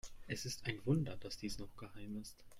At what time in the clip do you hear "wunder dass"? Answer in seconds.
0.87-1.37